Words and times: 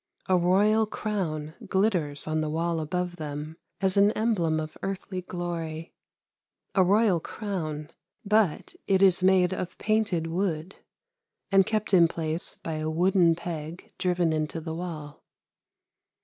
A 0.27 0.35
royal 0.35 0.87
crown 0.87 1.53
glitters 1.67 2.25
on 2.25 2.41
the 2.41 2.49
wall 2.49 2.79
above 2.79 3.17
them 3.17 3.57
as 3.81 3.97
an 3.97 4.11
emblem 4.13 4.59
of 4.59 4.75
earthly 4.81 5.21
glory; 5.21 5.93
a 6.73 6.83
royal 6.83 7.19
crown, 7.19 7.91
but 8.25 8.73
it 8.87 9.03
is 9.03 9.21
made 9.21 9.53
of 9.53 9.77
painted 9.77 10.25
wood, 10.25 10.77
and 11.51 11.67
kept 11.67 11.93
in 11.93 12.07
place 12.07 12.57
by 12.63 12.77
a 12.77 12.89
wooden 12.89 13.35
peg 13.35 13.93
driven 13.99 14.33
into 14.33 14.59
the 14.59 14.73
wall. 14.73 15.23